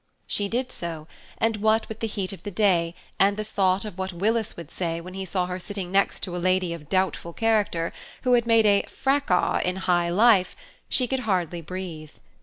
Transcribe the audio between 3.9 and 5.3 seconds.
what Willis would say when he